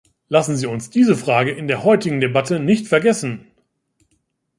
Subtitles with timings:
[0.29, 3.45] Lassen Sie uns diese Frage in der heutigen Debatte nicht vergessen.